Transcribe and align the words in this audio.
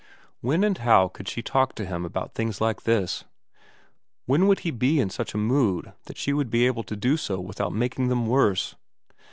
When 0.39 0.63
and 0.63 0.79
how 0.79 1.09
could 1.09 1.27
she 1.29 1.43
talk 1.43 1.75
to 1.75 1.85
him 1.85 2.05
about 2.05 2.33
things 2.33 2.59
like 2.59 2.85
this? 2.85 3.23
When 4.25 4.47
would 4.47 4.61
he 4.61 4.71
be 4.71 4.99
in 4.99 5.11
such 5.11 5.35
a 5.35 5.37
mood 5.37 5.93
that 6.05 6.17
she 6.17 6.33
would 6.33 6.49
be 6.49 6.65
able 6.65 6.81
to 6.85 6.95
do 6.95 7.17
so 7.17 7.39
without 7.39 7.71
making 7.71 8.07
them 8.07 8.25
worse 8.25 8.73